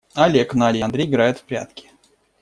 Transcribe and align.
Олег, 0.15 0.55
Надя 0.55 0.79
и 0.79 0.81
Андрей 0.81 1.05
играют 1.05 1.37
в 1.37 1.43
прятки. 1.43 1.91